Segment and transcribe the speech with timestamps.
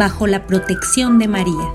[0.00, 1.74] bajo la protección de María.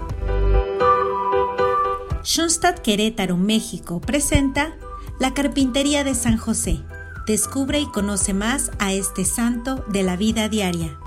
[2.23, 4.75] Schoenstatt Querétaro, México presenta
[5.19, 6.79] La Carpintería de San José.
[7.27, 10.97] Descubre y conoce más a este santo de la vida diaria.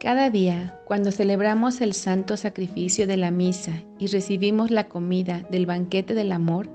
[0.00, 5.66] Cada día, cuando celebramos el santo sacrificio de la misa y recibimos la comida del
[5.66, 6.70] banquete del amor,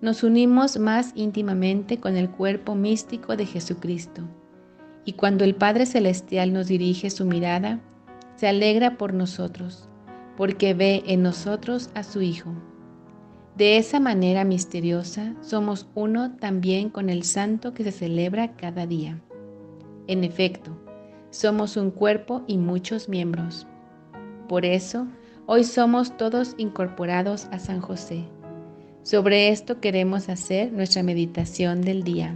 [0.00, 4.22] nos unimos más íntimamente con el cuerpo místico de Jesucristo.
[5.04, 7.80] Y cuando el Padre Celestial nos dirige su mirada,
[8.36, 9.88] se alegra por nosotros,
[10.36, 12.52] porque ve en nosotros a su Hijo.
[13.56, 19.20] De esa manera misteriosa somos uno también con el santo que se celebra cada día.
[20.06, 20.70] En efecto,
[21.30, 23.66] somos un cuerpo y muchos miembros.
[24.48, 25.08] Por eso,
[25.46, 28.24] hoy somos todos incorporados a San José.
[29.02, 32.34] Sobre esto queremos hacer nuestra meditación del día.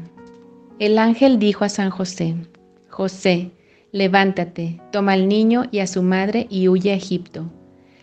[0.78, 2.34] El ángel dijo a San José,
[2.88, 3.50] José,
[3.92, 7.50] levántate, toma al niño y a su madre y huye a Egipto.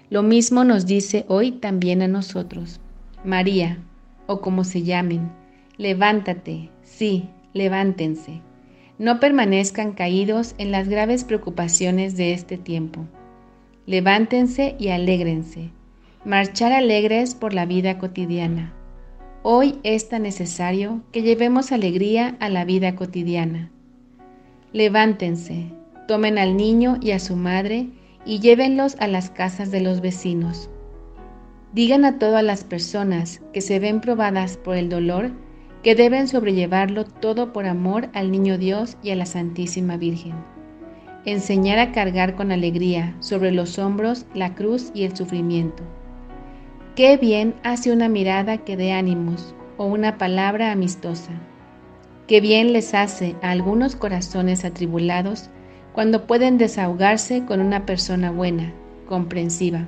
[0.10, 2.80] Lo mismo nos dice hoy también a nosotros.
[3.24, 3.80] María,
[4.28, 5.32] o como se llamen,
[5.78, 8.42] levántate, sí, levántense
[9.00, 13.08] no permanezcan caídos en las graves preocupaciones de este tiempo.
[13.86, 15.72] Levántense y alégrense.
[16.26, 18.74] Marchar alegres por la vida cotidiana.
[19.42, 23.72] Hoy es tan necesario que llevemos alegría a la vida cotidiana.
[24.74, 25.72] Levántense,
[26.10, 27.88] tomen al niño y a su madre
[28.26, 30.70] y llévenlos a las casas de los vecinos.
[31.72, 35.32] Digan a todas las personas que se ven probadas por el dolor
[35.84, 40.34] que deben sobrellevarlo todo por amor al Niño Dios y a la Santísima Virgen.
[41.24, 45.82] Enseñar a cargar con alegría sobre los hombros la cruz y el sufrimiento.
[47.00, 51.32] Qué bien hace una mirada que dé ánimos o una palabra amistosa.
[52.28, 55.50] Qué bien les hace a algunos corazones atribulados
[55.94, 58.74] cuando pueden desahogarse con una persona buena,
[59.08, 59.88] comprensiva.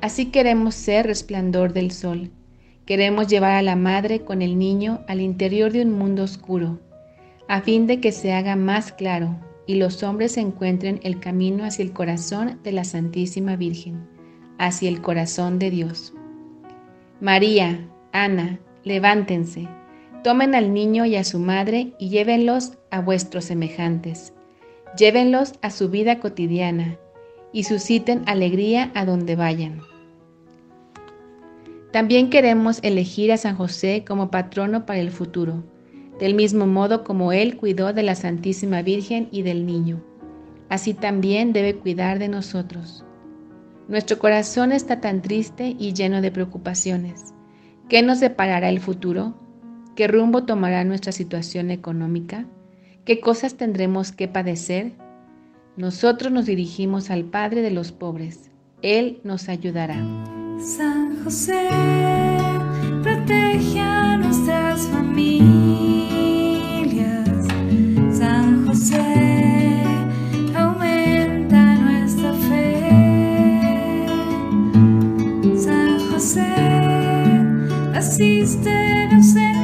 [0.00, 2.30] Así queremos ser resplandor del sol
[2.86, 6.80] Queremos llevar a la madre con el niño al interior de un mundo oscuro,
[7.48, 11.84] a fin de que se haga más claro y los hombres encuentren el camino hacia
[11.84, 14.13] el corazón de la Santísima Virgen,
[14.58, 16.12] hacia el corazón de Dios.
[17.20, 19.68] María, Ana, levántense,
[20.22, 24.32] tomen al niño y a su madre y llévenlos a vuestros semejantes.
[24.96, 26.96] Llévenlos a su vida cotidiana
[27.52, 29.80] y susciten alegría a donde vayan.
[31.92, 35.62] También queremos elegir a San José como patrono para el futuro,
[36.18, 40.02] del mismo modo como Él cuidó de la Santísima Virgen y del niño.
[40.68, 43.04] Así también debe cuidar de nosotros.
[43.88, 47.34] Nuestro corazón está tan triste y lleno de preocupaciones.
[47.88, 49.34] ¿Qué nos deparará el futuro?
[49.94, 52.46] ¿Qué rumbo tomará nuestra situación económica?
[53.04, 54.92] ¿Qué cosas tendremos que padecer?
[55.76, 58.50] Nosotros nos dirigimos al Padre de los pobres.
[58.80, 59.96] Él nos ayudará.
[60.58, 61.68] San José,
[76.24, 76.40] sé,
[77.92, 78.70] naciste
[79.10, 79.63] de.